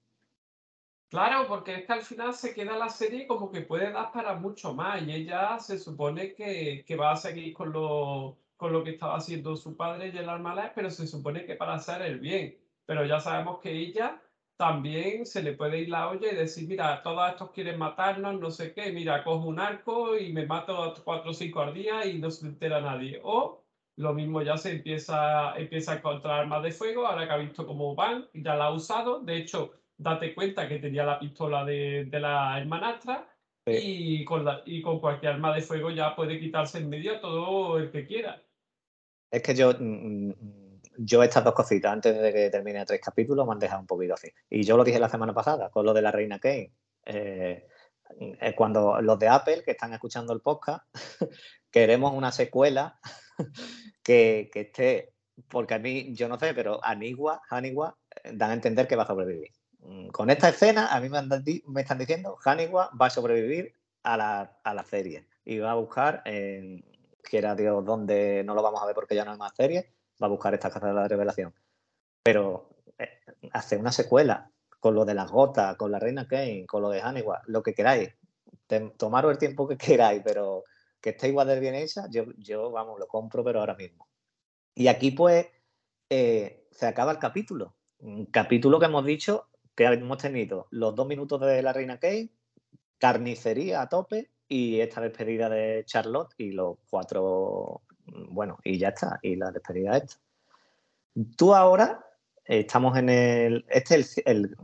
[1.09, 4.33] Claro, porque es que al final se queda la serie como que puede dar para
[4.35, 8.91] mucho más y ella se supone que, va a seguir con lo, con lo que
[8.91, 12.57] estaba haciendo su padre y el Armalés, pero se supone que para hacer el bien.
[12.85, 14.19] Pero ya sabemos que ella
[14.57, 18.49] también se le puede ir la olla y decir, mira, todos estos quieren matarnos, no
[18.49, 22.05] sé qué, mira, cojo un arco y me mato a cuatro o cinco al día
[22.05, 23.19] y no se entera nadie.
[23.23, 23.64] O
[23.97, 27.65] lo mismo ya se empieza, empieza a encontrar armas de fuego, ahora que ha visto
[27.65, 29.21] cómo van, ya la ha usado.
[29.21, 33.27] De hecho, date cuenta que tenía la pistola de, la hermanastra
[33.65, 37.91] y, con y con cualquier arma de fuego ya puede quitarse en medio todo el
[37.91, 38.41] que quiera.
[39.31, 40.35] Es que yo, mm, mm,
[40.97, 44.13] yo estas dos cositas, antes de que termine tres capítulos, me han dejado un poquito
[44.13, 44.29] así.
[44.49, 46.73] Y yo lo dije la semana pasada con lo de la reina Kane.
[47.05, 47.67] Eh,
[48.19, 50.85] eh, cuando los de Apple, que están escuchando el podcast,
[51.75, 52.97] queremos una secuela
[54.01, 55.13] que, esté,
[55.49, 59.03] porque a mí, yo no sé, pero Anigua, Hanigua, eh, dan a entender que va
[59.03, 59.51] a sobrevivir.
[59.79, 64.57] Mm, con esta escena, a mí me, están diciendo, Hanigua va a sobrevivir a la,
[64.63, 66.23] a la serie y va a buscar,
[67.21, 69.85] quiera Dios, donde no lo vamos a ver porque ya no hay más series,
[70.23, 71.53] va a buscar esta casa de la revelación.
[72.23, 73.19] Pero eh,
[73.77, 77.41] una secuela con lo de las gotas, con la reina Kane, con lo de Hannibal,
[77.47, 78.15] lo que queráis.
[78.95, 80.63] tomaros el tiempo que queráis, pero
[81.05, 84.07] que esté igual de bien hecha, yo, yo, vamos, lo compro, pero ahora mismo.
[84.73, 85.45] Y aquí, pues,
[86.09, 87.75] eh, se acaba el capítulo.
[87.99, 92.31] Un capítulo que hemos dicho que hemos tenido los dos minutos de la reina Kane,
[92.97, 99.19] carnicería a tope y esta despedida de Charlotte y los cuatro, bueno, y ya está,
[99.21, 100.15] y la despedida esta.
[101.37, 102.03] Tú ahora
[102.45, 104.55] estamos en el, este es el,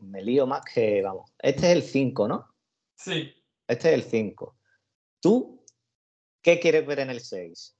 [0.00, 2.48] me, lío más que, vamos, este es el 5, ¿no?
[2.96, 3.32] Sí.
[3.68, 4.56] Este es el 5.
[5.20, 5.57] ¿Tú
[6.42, 7.76] qué quieres ver en el 6?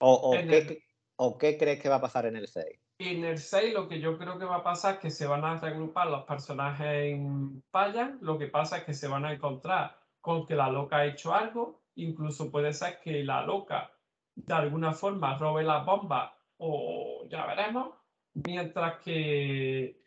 [0.00, 0.84] ¿O, qué,
[1.16, 2.66] ¿O qué crees que va a pasar en el 6?
[2.98, 5.44] En el 6 lo que yo creo que va a pasar es que se van
[5.44, 8.18] a reagrupar los personajes en Payan.
[8.20, 11.32] Lo que pasa es que se van a encontrar con que la loca ha hecho
[11.32, 11.82] algo.
[11.94, 13.92] Incluso puede ser que la loca
[14.34, 17.94] de alguna forma robe la bomba o ya veremos.
[18.34, 20.00] Mientras que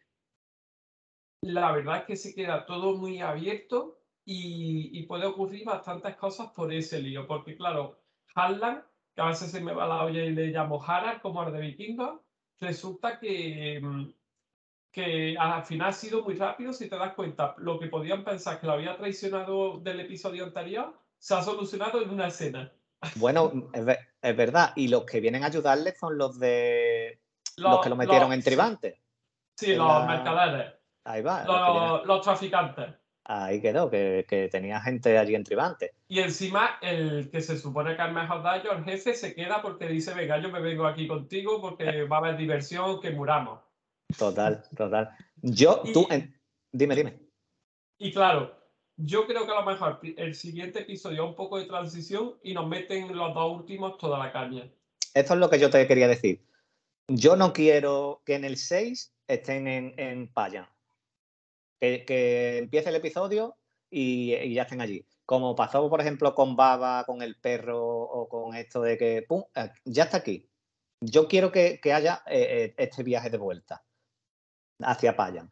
[1.41, 6.51] la verdad es que se queda todo muy abierto y, y puede ocurrir bastantes cosas
[6.51, 7.27] por ese lío.
[7.27, 7.99] Porque claro,
[8.35, 8.83] Harlan,
[9.15, 11.61] que a veces se me va la olla y le llamo Harald como el de
[11.61, 12.19] Vikingos,
[12.59, 14.13] resulta que, mm,
[14.91, 18.59] que al final ha sido muy rápido, si te das cuenta, lo que podían pensar
[18.59, 22.71] que lo había traicionado del episodio anterior, se ha solucionado en una escena.
[23.15, 27.19] Bueno, es, verdad, y los que vienen a ayudarle son los de
[27.57, 29.01] los, que lo metieron en Tribante.
[29.55, 30.75] Sí, los mercaderes.
[31.03, 32.03] Ahí va.
[32.05, 35.93] los traficantes ahí quedó, que, tenía gente allí en Tribante.
[36.07, 39.87] Y encima, el que se supone que es mejor daño, el jefe, se queda porque
[39.87, 43.59] dice, venga, yo me vengo aquí contigo porque va a haber diversión, que muramos.
[44.17, 45.09] Total, total.
[45.41, 46.07] Yo, tú,
[46.71, 47.19] dime, dime.
[47.97, 48.55] Y claro,
[48.97, 52.67] yo creo que a lo mejor el siguiente episodio un poco de transición y nos
[52.67, 54.69] meten los dos últimos toda la caña.
[55.13, 56.45] Esto es lo que yo te quería decir.
[57.07, 60.69] Yo no quiero que en el 6 estén en, en Paya
[61.81, 63.57] que, empiece el episodio
[63.89, 65.05] y, ya estén allí.
[65.25, 69.17] Como pasó, por ejemplo, con Baba, con el perro o con esto de que,
[69.55, 70.49] eh, ya está aquí.
[71.01, 73.83] Yo quiero que, haya eh, eh, este viaje de vuelta
[74.83, 75.49] hacia Payan,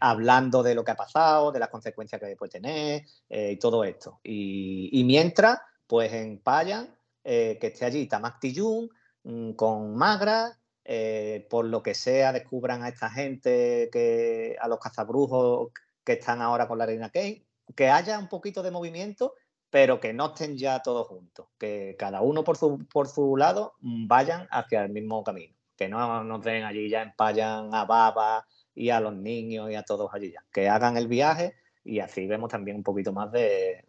[0.00, 4.20] hablando de lo que ha pasado, de las consecuencias que puede tener y todo esto.
[4.22, 8.90] Y, mientras, pues en Payan, que esté allí Tamak Tijun
[9.24, 10.58] mm, con Magra,
[10.90, 15.70] eh, por lo que sea, descubran a esta gente, que, a los cazabrujos
[16.02, 17.44] que están ahora con la reina Kane,
[17.76, 19.34] que haya un poquito de movimiento,
[19.68, 23.74] pero que no estén ya todos juntos, que cada uno por su, por su lado
[23.80, 28.88] vayan hacia el mismo camino, que no nos den allí ya empayan a Baba y
[28.88, 32.48] a los niños y a todos allí ya, que hagan el viaje y así vemos
[32.48, 33.84] también un poquito más de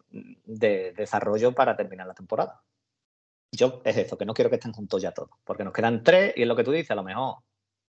[0.94, 2.60] desarrollo para terminar la temporada
[3.52, 6.32] yo es eso, que no quiero que estén juntos ya todos, porque nos quedan tres
[6.36, 7.38] y es lo que tú dices, a lo mejor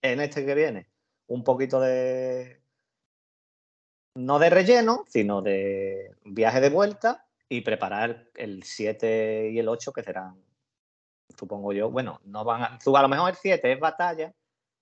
[0.02, 0.88] en este que viene
[1.28, 2.62] un poquito de,
[4.16, 9.94] no de relleno, sino de viaje de vuelta y preparar el 7 y el 8
[9.94, 10.42] que serán,
[11.38, 14.34] supongo yo, bueno, no van a, a lo mejor el 7 es batalla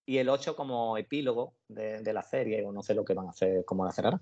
[0.06, 3.32] y el 8 como epílogo de, la serie o no sé lo que van a
[3.32, 4.22] hacer, cómo la cerrarán.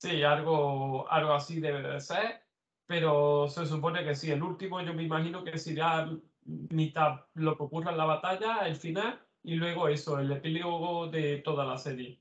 [0.00, 2.47] Sí, algo, algo así debe de ser
[2.88, 4.32] pero se supone que sí.
[4.32, 6.10] El último yo me imagino que sería
[6.44, 11.36] mitad lo que ocurra en la batalla, el final, y luego eso, el epílogo de
[11.36, 12.18] toda la serie.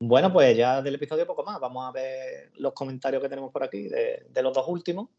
[0.00, 1.60] Bueno, pues ya del episodio poco más.
[1.60, 5.10] Vamos a ver los comentarios que tenemos por aquí de, los dos últimos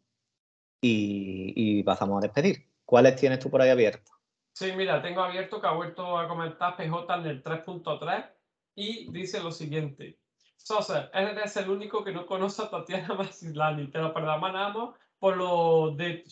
[0.81, 2.67] y, y, pasamos a despedir.
[2.83, 4.11] ¿Cuáles tienes tú por ahí abiertos?
[4.53, 8.31] Sí, mira, tengo abierto que ha vuelto a comentar PJ en el 3.3
[8.75, 10.17] y dice lo siguiente.
[10.57, 13.87] Sosa, eres el único que no conoce a Tatiana Maslany.
[13.89, 16.25] Te lo perdonamos por lo de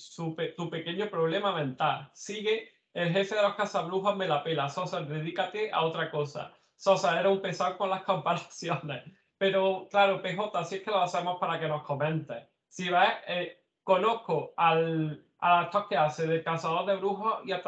[0.57, 2.09] tu pequeño problema mental.
[2.13, 4.69] Sigue, el jefe de los cazabrujos me la pela.
[4.69, 6.51] Sosa, dedícate a otra cosa.
[6.75, 9.03] Sosa, era un pesar con las comparaciones.
[9.37, 12.49] Pero claro, PJ, así es que lo hacemos para que nos comente.
[12.67, 17.61] Si ves, eh, conozco al, actor que hace de Cazador de Brujos y a,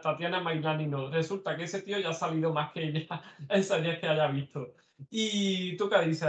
[0.00, 1.10] Tatiana Maslany no.
[1.10, 4.74] Resulta que ese tío ya ha salido más que ella en series que haya visto.
[5.08, 6.28] ¿Y tú qué dices,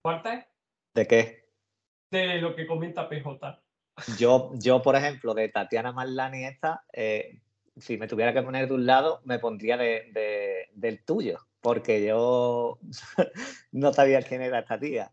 [0.00, 0.46] Fuerte?
[0.94, 1.48] ¿De qué?
[2.10, 3.62] De lo que comenta PJ.
[4.18, 7.40] Yo, yo por ejemplo, de Tatiana Marlani esta, eh,
[7.76, 12.78] si me tuviera que poner de un lado, me pondría de, del tuyo, porque yo
[13.72, 15.12] no sabía quién era esta tía.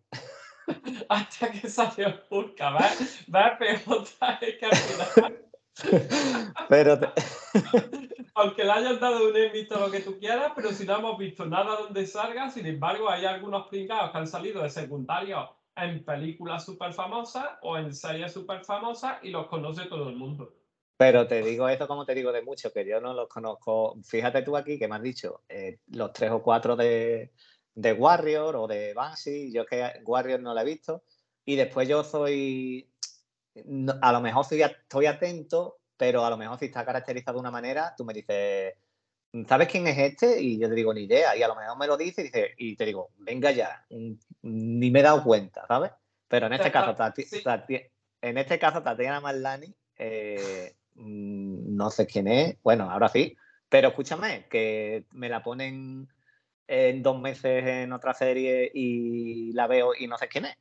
[1.10, 2.90] Hasta que salió Purka, ¿va?
[3.34, 5.46] Va PJ, es que al final...
[6.70, 7.00] Pero
[8.36, 11.46] aunque le hayan dado un Emmy lo que tú quieras, pero si no hemos visto
[11.46, 16.66] nada donde salga, sin embargo, hay algunos pringados que han salido de secundarios en películas
[16.66, 20.54] súper famosas o en series súper famosas y los conoce todo el mundo.
[20.98, 23.98] Pero te digo eso como te digo de mucho, que yo no los conozco.
[24.04, 27.32] Fíjate tú aquí que me has dicho eh, los tres o cuatro de,
[27.74, 29.52] de Warrior o de Banshee.
[29.54, 31.04] Yo es que Warrior no la he visto.
[31.46, 32.89] Y después yo soy,
[34.02, 37.94] a lo mejor estoy atento, pero a lo mejor si está caracterizado de una manera,
[37.98, 38.74] tú me dices,
[39.48, 40.42] ¿sabes quién es este?
[40.42, 41.36] Y yo te digo, ni idea.
[41.36, 44.92] Y a lo mejor me lo dice y, dice, y te digo, venga ya, ni
[44.92, 45.92] me he dado cuenta, ¿sabes?
[46.28, 46.96] Pero en este caso,
[48.22, 53.36] en este caso, Tatiana Marlani, eh, mm, no sé quién es, bueno, ahora sí,
[53.68, 56.08] pero escúchame, que me la ponen
[56.68, 60.58] en dos meses en otra serie y la veo y no sé quién es.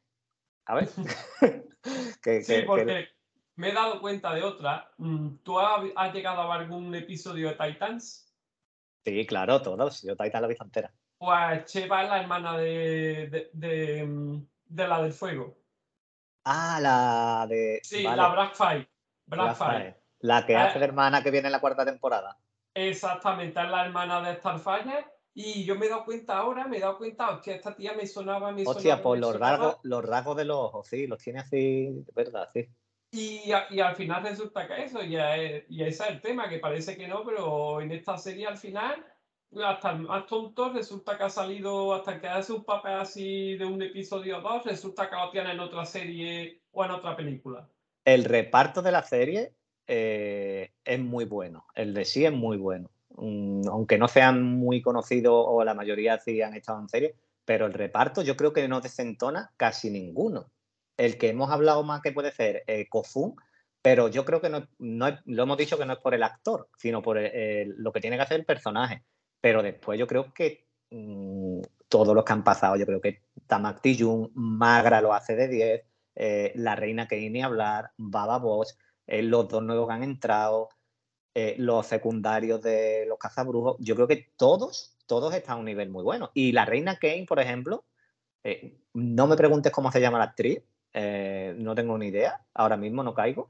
[0.68, 0.88] A ver.
[2.44, 3.08] sí, porque
[3.56, 4.90] me he dado cuenta de otra.
[4.98, 8.32] Mm, ¿Tú has, llegado a ver algún episodio de Titans?
[9.04, 10.02] Sí, claro, todos.
[10.02, 10.92] Yo Titans la visto entera.
[11.16, 13.50] Pues Cheva es la hermana de,
[14.06, 15.58] mm, de, la del fuego.
[16.44, 17.80] Ah, la de.
[17.82, 18.88] Sí, la Blackfire.
[19.26, 19.96] Blackfire.
[20.20, 22.38] La que hace de hermana que viene en la cuarta temporada.
[22.74, 26.80] Exactamente, es la hermana de Starfire y yo me he dado cuenta ahora, me he
[26.80, 30.44] dado cuenta que esta tía me sonaba, me Hostia, por los rasgos, los rasgos de
[30.44, 32.68] los ojos, sí, los tiene así, verdad, sí.
[33.12, 37.06] Y, y, al final resulta que eso, y ese es el tema, que parece que
[37.06, 39.06] no, pero en esta serie al final,
[39.64, 43.64] hasta el más tonto, resulta que ha salido, hasta que hace un papel así de
[43.64, 47.70] un episodio o dos, resulta que lo tiene en otra serie o en otra película.
[48.04, 49.52] El reparto de la serie
[49.86, 52.90] eh, es muy bueno, el de sí es muy bueno.
[53.20, 57.66] Mm, aunque no sean muy conocidos o la mayoría sí han estado en serie, pero
[57.66, 60.50] el reparto yo creo que no desentona casi ninguno.
[60.96, 63.36] El que hemos hablado más que puede ser eh, Kofun,
[63.82, 67.02] pero yo creo que no, lo hemos dicho que no es por el actor, sino
[67.02, 69.04] por lo que tiene que hacer el personaje.
[69.40, 73.80] Pero después yo creo que mm, todos los que han pasado, yo creo que Tamak
[73.80, 75.82] Tijun, Magra lo hace de 10,
[76.16, 78.74] eh, la reina que a hablar, Baba Bosch,
[79.06, 80.68] eh, los dos nuevos que han entrado,
[81.34, 85.90] eh, los secundarios de los cazabrujos, yo creo que todos, todos están a un nivel
[85.90, 86.30] muy bueno.
[86.34, 87.84] Y la reina Kane, por ejemplo,
[88.44, 90.62] eh, no me preguntes cómo se llama la actriz,
[90.92, 93.48] eh, no tengo ni idea, ahora mismo no caigo,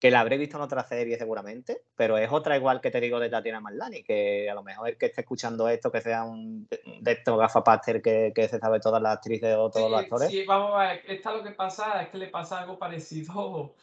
[0.00, 3.20] que la habré visto en otra serie seguramente, pero es otra igual que te digo
[3.20, 6.66] de Tatiana Marlani, que a lo mejor el que esté escuchando esto, que sea un
[6.66, 10.30] de estos gafapaster que, que se sabe todas las actrices o todos los actores.
[10.30, 13.74] Sí, vamos a ver, esta lo que pasa es que le pasa algo parecido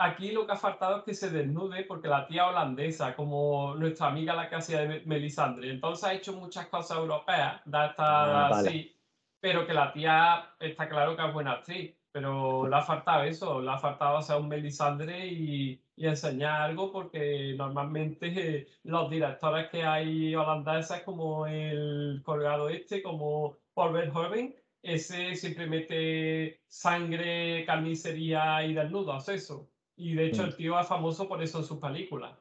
[0.00, 4.08] aquí lo que ha faltado es que se desnude porque la tía holandesa, como nuestra
[4.08, 8.48] amiga la que hacía de Melisandre, entonces ha hecho muchas cosas europeas, da hasta ah,
[8.48, 8.96] así,
[9.40, 13.60] pero que la tía está claro que es buena actriz, pero le ha faltado eso,
[13.60, 19.84] le ha faltado hacer un Melisandre y, y enseñar algo porque normalmente los directores que
[19.84, 28.72] hay holandeses como el colgado este, como Paul Verhoeven, ese siempre mete sangre, carnicería y
[28.72, 29.68] desnudos, eso.
[30.00, 30.46] Y de hecho, mm.
[30.46, 32.32] el tío es famoso por eso en sus películas.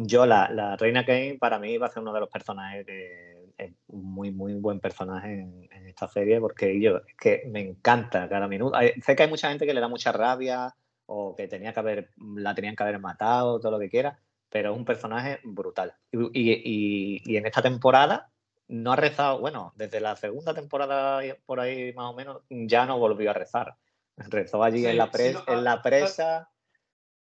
[0.00, 3.52] Yo, la, la, Reina Kane, para mí va a ser uno de los personajes que
[3.58, 8.46] es muy, muy buen personaje en, esta serie, porque yo es que me encanta cada
[8.46, 8.78] minuto.
[9.04, 10.74] Sé que hay mucha gente que le da mucha rabia
[11.06, 14.72] o que tenía que haber, la tenían que haber matado, todo lo que quiera, pero
[14.72, 15.94] es un personaje brutal.
[16.12, 18.30] Y, y, y en esta temporada
[18.68, 22.98] no ha rezado, bueno, desde la segunda temporada por ahí más o menos, ya no
[22.98, 23.76] volvió a rezar.
[24.16, 25.10] Rezó allí en, la
[25.46, 26.50] en la presa.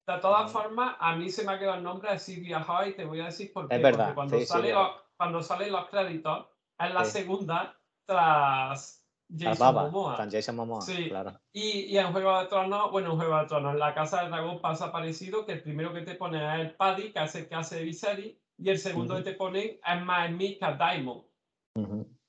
[0.07, 3.05] De todas formas, a mí se me ha quedado el nombre de Silvia Hoy, te
[3.05, 3.75] voy a decir por qué.
[3.75, 4.75] Es verdad, Porque cuando, sale
[5.17, 6.47] cuando salen los créditos,
[6.79, 9.05] es la segunda tras
[9.37, 10.29] Jason Momoa.
[10.31, 11.09] Jason Momoa, sí.
[11.09, 11.41] claro.
[11.53, 14.31] Y, y, en Juego de Tronos, bueno, en Juego de Tronos, en la Casa del
[14.31, 17.55] Dragón pasa parecido, que el primero que te pone es el Paddy, que hace que
[17.57, 21.25] hace Viserys, y el segundo que te pone es más Mika Diamond.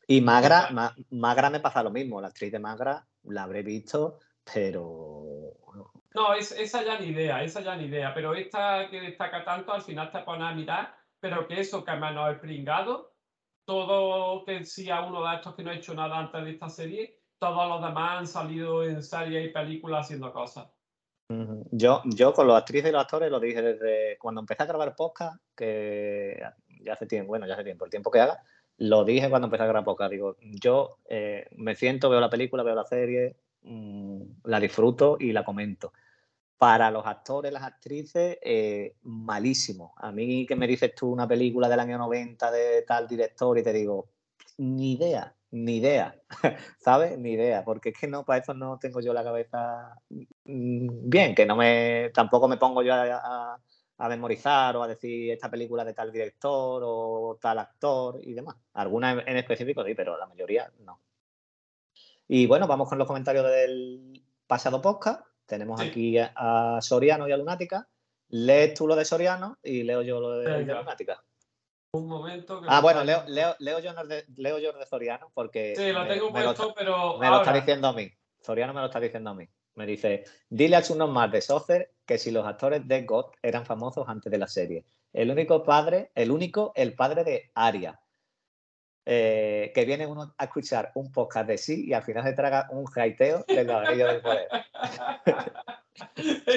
[0.07, 0.69] Y Magra,
[1.11, 4.19] Magra me pasa lo mismo, la actriz de Magra la habré visto,
[4.51, 5.26] pero
[6.17, 8.12] no, es, esa ya ni idea, esa ya ni idea.
[8.12, 11.91] Pero esta que destaca tanto, al final te pone a mirar, pero que eso, que
[11.91, 13.13] a menos el pringado,
[13.65, 17.19] todo que sea uno de estos que no ha hecho nada antes de esta serie,
[17.38, 20.67] todos los demás han salido en series y películas haciendo cosas.
[21.71, 24.95] Yo, yo con los actrices y los actores lo dije desde cuando empecé a grabar
[24.95, 26.41] podcast, que
[26.82, 28.41] ya hace tiempo, bueno, ya hace tiempo, el tiempo que haga,
[28.77, 30.12] lo dije cuando empecé a grabar podcast.
[30.12, 35.32] Digo, yo eh, me siento, veo la película, veo la serie, mmm, la disfruto y
[35.34, 35.91] la comento
[36.58, 39.93] para los actores, las actrices, eh, malísimo.
[39.97, 43.64] A mí que me dices tú una película del año 90 de tal director y
[43.64, 44.10] te digo,
[44.58, 46.20] ni idea, ni idea,
[46.80, 47.18] ¿sabes?
[47.20, 51.36] Ni idea, porque es que no, para eso no tengo yo la cabeza mm, bien,
[51.36, 53.60] que no me, tampoco me pongo yo a,
[54.10, 58.55] memorizar o a decir esta película de tal director o tal actor y demás.
[58.74, 61.01] Algunas en específico sí, pero la mayoría no.
[62.28, 67.38] Y bueno, vamos con los comentarios del pasado podcast tenemos aquí a Soriano y a
[67.38, 67.88] Lunática
[68.30, 70.60] lees tú lo de Soriano y leo yo lo de.
[70.66, 71.24] Lunática.
[71.93, 72.60] Un momento.
[72.62, 75.91] que Ah, lo bueno, leo, leo, leo, yo de, leo yo de Soriano porque Sí,
[75.91, 77.18] lo me- tengo me, lo, puesto, pero.
[77.18, 78.12] me lo está diciendo a mí.
[78.41, 79.48] Soriano me lo está diciendo a mí.
[79.76, 83.66] Me dice, dile a unos más de Saucer que si los actores de God eran
[83.66, 84.86] famosos antes de la serie.
[85.14, 88.00] El único padre, el único, el padre de Aria.
[89.10, 92.68] Eh, que viene uno a escuchar un podcast de sí y al final se traga
[92.72, 94.47] un jaiteo del anillo del poder.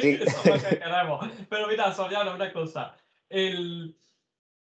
[0.01, 0.18] Sí.
[0.20, 1.26] Eso es lo que queremos.
[1.48, 2.94] Pero mira, Soriano, una cosa.
[3.28, 3.96] El,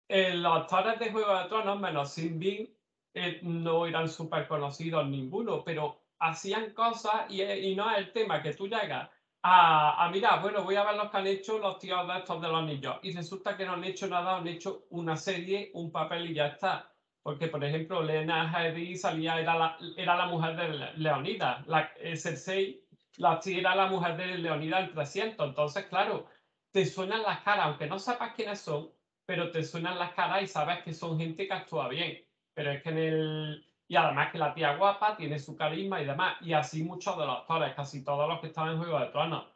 [0.07, 2.67] el- los actores de Juego de Tronos, menos Sin Bean,
[3.13, 8.41] eh, no eran súper conocidos ninguno, pero hacían cosas y, y no es el tema
[8.43, 9.09] que tú llegas
[9.41, 12.41] a, a mirar, bueno, voy a ver los que han hecho los tíos de estos
[12.41, 12.97] de los niños.
[13.03, 16.47] Y resulta que no han hecho nada, han hecho una serie, un papel y ya
[16.47, 16.91] está.
[17.21, 21.91] Porque, por ejemplo, Lena Headey salía, era la, era la mujer de Le- Leonidas, la
[21.97, 22.85] eh, Cersei
[23.17, 25.49] la era la mujer de Leonidas en 300.
[25.49, 26.27] Entonces, claro,
[26.71, 28.91] te suenan las caras, aunque no sepas quiénes son,
[29.25, 32.25] pero te suenan las caras y sabes que son gente que actúa bien.
[32.53, 33.65] Pero es que en el.
[33.87, 36.37] Y además que la tía guapa tiene su carisma y demás.
[36.41, 39.47] Y así muchos de los actores, casi todos los que estaban en Juego de Tronos.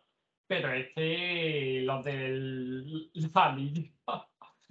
[0.48, 3.92] Pero es que los del anillo.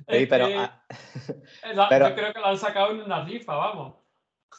[0.09, 0.85] Sí, pero, ah,
[1.65, 3.97] eh, la- pero- Yo creo que lo han sacado en una rifa, vamos.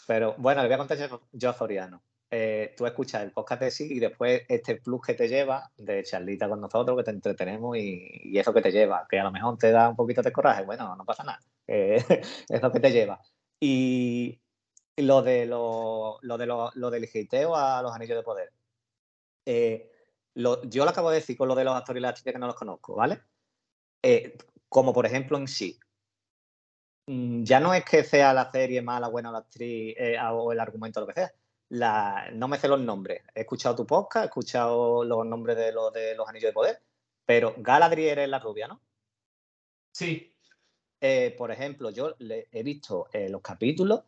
[0.07, 0.97] pero bueno, le voy a contar
[1.31, 2.03] yo, a Soriano.
[2.35, 6.03] Eh, tú escuchas el podcast de sí y después este plus que te lleva de
[6.03, 9.31] charlita con nosotros, que te entretenemos y, y eso que te lleva, que a lo
[9.31, 11.97] mejor te da un poquito de coraje, bueno, no pasa nada, eh,
[12.49, 13.19] es lo que te lleva.
[13.59, 14.41] Y
[14.97, 18.51] lo de lo, lo de lo, lo del giteo a los anillos de poder.
[19.45, 19.91] Eh,
[20.33, 22.39] lo- yo lo acabo de decir con lo de los actores y las actrices que
[22.39, 23.21] no los conozco, ¿vale?
[24.73, 25.79] Como por ejemplo en sí.
[27.07, 30.51] Mm, Ya no es que sea la serie mala, buena o la actriz eh, o
[30.51, 31.31] el argumento, lo que sea.
[31.69, 33.21] La, no me sé los nombres.
[33.35, 36.81] He escuchado tu podcast, he escuchado los nombres de los de los anillos de poder,
[37.25, 38.81] pero Galadriel es la rubia, ¿no?
[39.91, 40.29] Sí,
[41.05, 44.03] Eh, por ejemplo, yo le- he visto eh, los capítulos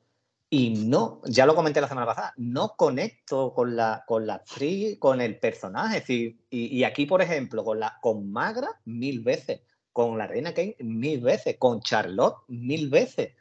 [0.49, 4.97] y no, ya lo comenté la semana pasada, no conecto con la, con la actriz,
[4.99, 5.97] con el personaje.
[5.97, 9.61] Es decir, y, y aquí, por ejemplo, con, la, con Magra, mil veces,
[9.95, 13.33] con la reina Kane, mil veces, con Charlotte, mil veces,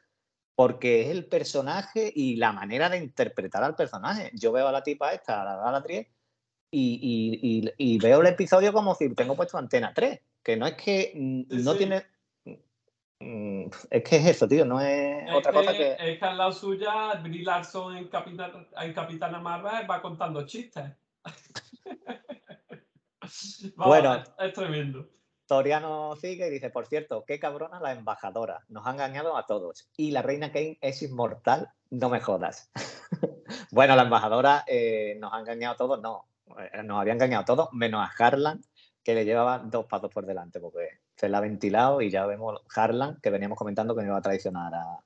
[0.55, 4.31] porque es el personaje y la manera de interpretar al personaje.
[4.35, 6.07] Yo veo a la tipa esta, a la Galadriel,
[6.71, 10.69] y, y- y- y veo el episodio como si tengo puesto antena 3, que no
[10.69, 11.11] es que
[11.49, 11.79] no sí.
[11.79, 12.07] tiene...
[13.91, 15.97] Es que es eso, tío, no es, Es otra cosa que, que...
[16.13, 20.85] es que al lado suya, Brie Larson en, Capitán, en Capitana Marvel va contando chistes.
[23.75, 24.15] Vamos, Bueno.
[24.15, 25.11] es, es tremendo.
[25.47, 29.89] Toriano sigue y dice, por cierto, qué cabrona la embajadora, nos ha engañado a todos.
[29.97, 32.71] Y la reina Kane es inmortal, no me jodas.
[33.71, 36.25] bueno, la embajadora eh, nos ha engañado a todos, no,
[36.59, 38.63] eh, nos había engañado a todos, menos a Harlan,
[39.03, 42.63] que le llevaba dos pasos por delante, porque se la ha ventilado y ya vemos
[42.75, 44.99] Harlan, que veníamos comentando que no iba a traicionar a,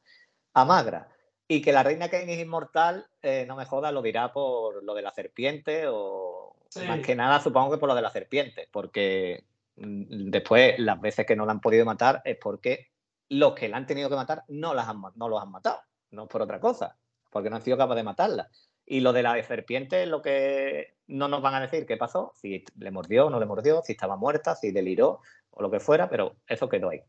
[0.55, 1.09] a Magra.
[1.49, 4.95] Y que la reina Kane es inmortal, eh, no me jodas, lo dirá por lo
[4.95, 6.87] de la serpiente o Sí.
[6.87, 9.43] más que nada supongo que por lo de la serpiente, porque
[9.81, 12.89] después las veces que no la han podido matar es porque
[13.29, 16.27] los que la han tenido que matar no, las han, no los han matado, no
[16.27, 16.97] por otra cosa,
[17.31, 18.49] porque no han sido capaces de matarla.
[18.87, 22.33] Y lo de la serpiente es lo que no nos van a decir qué pasó,
[22.37, 25.21] si le mordió o no le mordió, si estaba muerta, si deliró
[25.51, 27.03] o lo que fuera, pero eso quedó ahí.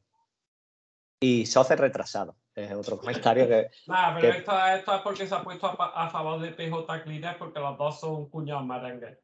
[1.21, 3.69] Y Soce retrasado, es otro comentario que...
[3.87, 7.37] Nada, pero que- esto, esto es porque se ha puesto a, favor de PJ Cleaner
[7.37, 9.17] porque los dos son cuñados merengues.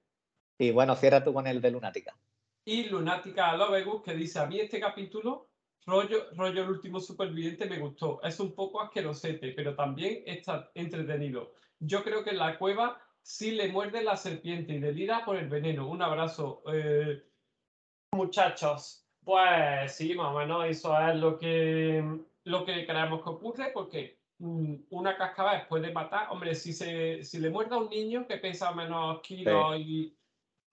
[0.57, 2.15] Y bueno, cierra tú con el de Lunática.
[2.65, 5.49] Y Lunática Lovegus que dice, a mí este capítulo,
[5.85, 8.19] rollo, rollo el último superviviente, me gustó.
[8.23, 11.53] Es un poco asquerosete, pero también está entretenido.
[11.79, 15.47] Yo creo que en la cueva sí le muerde la serpiente y delira por el
[15.47, 15.87] veneno.
[15.87, 16.63] Un abrazo.
[16.73, 17.23] eh,
[18.11, 22.03] muchachos, pues sí, más o menos eso es lo que,
[22.45, 26.29] lo que creemos que ocurre, porque mm, una cascabel puede matar.
[26.31, 30.17] Hombre, si, se, si le muerde a un niño que pesa menos kilos y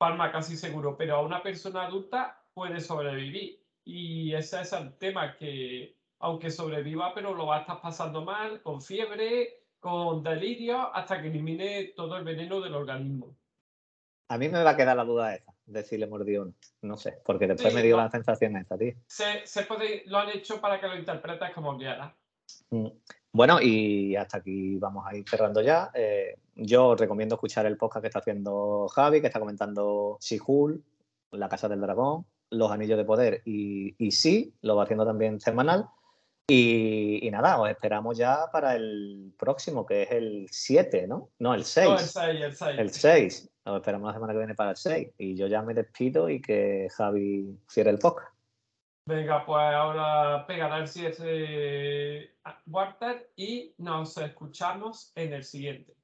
[0.03, 3.63] palma casi seguro, pero a una persona adulta puede sobrevivir.
[3.85, 8.63] Y ese es el tema, que aunque sobreviva, pero lo va a estar pasando mal,
[8.63, 13.37] con fiebre, con delirio, hasta que elimine todo el veneno del organismo.
[14.27, 16.55] A mí me va a quedar la duda esa, de si le mordió o no.
[16.81, 18.95] No sé, porque después Sí, me dio la sensación esa, tío.
[19.07, 22.13] Se, se puede, lo han hecho para que lo interpretes como quieras.
[23.33, 25.91] Bueno, y hasta aquí vamos a ir cerrando ya.
[25.95, 30.83] Eh, yo os recomiendo escuchar el podcast que está haciendo Javi, que está comentando She-Hulk,
[31.33, 35.41] La Casa del Dragón, Los Anillos de Poder y, y sí, lo va haciendo también
[35.41, 35.89] semanal.
[36.47, 41.31] Y, y nada, os esperamos ya para el próximo, que es el 7, ¿no?
[41.39, 41.89] No, el 6.
[41.89, 42.79] No, el 6, el 6.
[42.79, 43.51] El 6.
[43.65, 45.09] Nos esperamos la semana que viene para el 6.
[45.17, 48.32] Y yo ya me despido y que Javi cierre el podcast.
[49.05, 52.37] Venga, pues ahora pegará el cierre
[52.67, 55.97] Walter y nos escuchamos en el siguiente.